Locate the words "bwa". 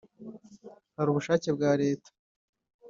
1.55-1.71